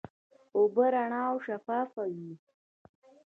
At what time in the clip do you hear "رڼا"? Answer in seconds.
0.93-1.21